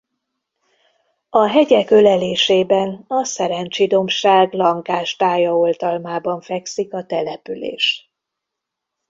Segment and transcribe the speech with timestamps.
[1.29, 8.11] A hegyek ölelésében a Szerencsi-dombság lankás tája oltalmában fekszik a település.